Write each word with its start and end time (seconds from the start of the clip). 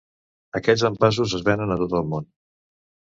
Aquests 0.59 0.85
envasos 0.89 1.35
es 1.39 1.45
venen 1.49 1.73
a 1.75 1.77
tot 1.83 1.93
el 1.99 2.09
món. 2.15 2.25